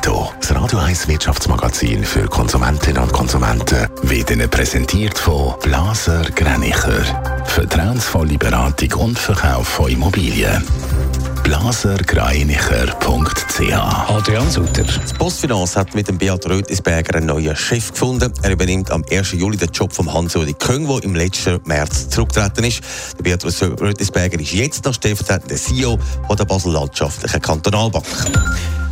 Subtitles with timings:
[0.00, 7.02] Netto, das Radio 1 Wirtschaftsmagazin für Konsumentinnen und Konsumenten, wird Ihnen präsentiert von Blaser Greinicher.
[7.44, 10.64] Vertrauensvolle Beratung und Verkauf von Immobilien.
[11.42, 13.72] blasergreinicher.ch
[14.08, 14.84] Adrian Sutter.
[14.84, 18.32] Die Postfinance hat mit dem Beat Rötlisberger einen neuen Chef gefunden.
[18.42, 19.32] Er übernimmt am 1.
[19.32, 22.80] Juli den Job von Hans-Uli Köng, der im letzten März zurückgetreten ist.
[23.18, 25.98] Der Beat Rötlisberger ist jetzt noch stellvertretender CEO
[26.30, 28.06] der Basel Landschaftlichen Kantonalbank.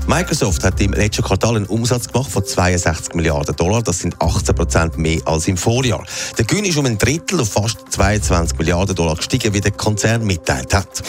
[0.08, 3.82] Microsoft hat im letzten Quartal einen Umsatz gemacht von 62 Milliarden Dollar.
[3.82, 6.02] Das sind 18 Prozent mehr als im Vorjahr.
[6.38, 10.24] Der Gewinn ist um ein Drittel auf fast 22 Milliarden Dollar gestiegen, wie der Konzern
[10.24, 11.02] mitteilt hat.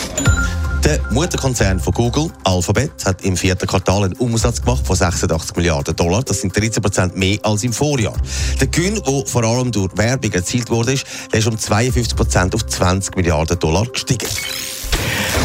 [0.84, 5.95] Der Mutterkonzern von Google, Alphabet, hat im vierten Quartal einen Umsatz gemacht von 86 Milliarden
[5.95, 6.21] Dollar.
[6.21, 8.18] Das sind 13 Prozent mehr als im Vorjahr.
[8.59, 12.66] Der Gewinn, der vor allem durch Werbung erzielt wurde, ist, ist um 52 Prozent auf
[12.66, 14.27] 20 Milliarden Dollar gestiegen.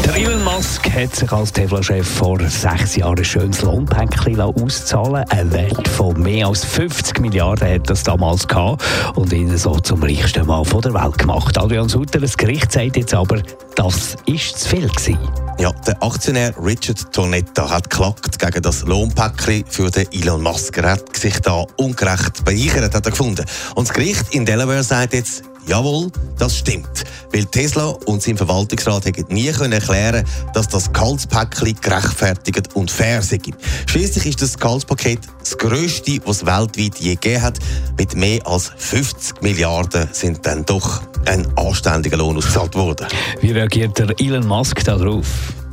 [0.03, 5.51] Der Elon Musk hat sich als Tesla-Chef vor sechs Jahren ein schönes Lohnpäckchen auszahlen Ein
[5.51, 8.83] Wert von mehr als 50 Milliarden hat das damals gehabt
[9.15, 11.57] und ihn so zum reichsten Mann der Welt gemacht.
[11.57, 13.41] Adrian Sutter, das Gericht sagt jetzt aber,
[13.75, 15.17] das ist zu viel gewesen.
[15.57, 20.77] Ja, der Aktionär Richard Tonetta hat klagt gegen das Lohnpäckchen für den Elon Musk.
[20.77, 23.45] Er hat sich da ungerecht bereichert, hat er gefunden.
[23.75, 27.03] Und das Gericht in Delaware sagt jetzt, Jawohl, das stimmt.
[27.33, 33.21] Weil Tesla und sein Verwaltungsrat hätten nie können erklären dass das Gehaltspäckchen gerechtfertigt und fair
[33.21, 33.39] sei.
[33.87, 37.59] Schließlich ist das Gehaltspaket das grösste, was es weltweit je gegeben hat.
[37.97, 43.07] Mit mehr als 50 Milliarden sind dann doch ein anständiger Lohn ausgezahlt worden.
[43.41, 45.25] Wie reagiert der Elon Musk darauf?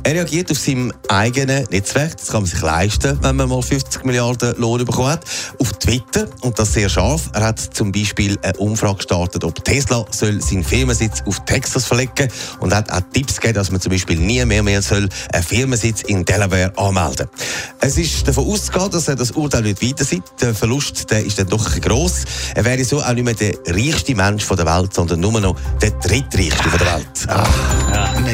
[0.05, 4.03] Er reagiert auf seinem eigenen Netzwerk, das kann man sich leisten, wenn man mal 50
[4.03, 5.23] Milliarden Lohn bekommen hat,
[5.59, 7.29] auf Twitter und das sehr scharf.
[7.33, 12.27] Er hat zum Beispiel eine Umfrage gestartet, ob Tesla soll seinen Firmensitz auf Texas verlegen
[12.59, 16.01] und hat auch Tipps gegeben, dass man zum Beispiel nie mehr, mehr soll einen Firmensitz
[16.01, 17.29] in Delaware anmelden.
[17.79, 20.23] Es ist davon auszugehen, dass er das Urteil nicht weiter sieht.
[20.41, 22.25] Der Verlust der ist dann doch gross.
[22.55, 25.91] Er wäre so auch nicht mehr der reichste Mensch der Welt, sondern nur noch der
[25.91, 27.29] drittreichste der Welt.
[27.29, 27.82] Ah.